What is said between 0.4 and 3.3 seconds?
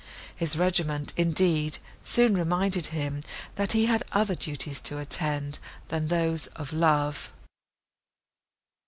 regiment, indeed, soon reminded him,